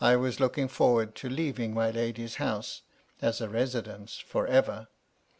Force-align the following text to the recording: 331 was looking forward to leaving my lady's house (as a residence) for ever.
331 0.01 0.23
was 0.27 0.39
looking 0.39 0.67
forward 0.67 1.13
to 1.13 1.29
leaving 1.29 1.75
my 1.75 1.91
lady's 1.91 2.37
house 2.37 2.81
(as 3.21 3.39
a 3.39 3.47
residence) 3.47 4.17
for 4.17 4.47
ever. 4.47 4.87